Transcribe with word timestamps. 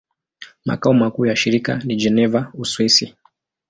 Makao 0.65 0.93
makuu 0.93 1.25
ya 1.25 1.35
shirika 1.35 1.77
ni 1.83 1.95
Geneva, 1.95 2.51
Uswisi. 2.53 3.15